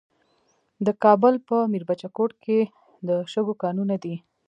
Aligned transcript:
د 0.85 0.87
کابل 1.03 1.33
په 1.47 1.57
میربچه 1.71 2.07
کوټ 2.15 2.31
کې 2.43 2.59
د 3.07 3.09
شګو 3.31 3.53
کانونه 3.63 3.95
دي. 4.03 4.15